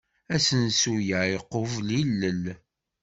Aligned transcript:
Asensu-a 0.35 1.21
iqubel 1.35 1.87
ilel. 2.01 2.43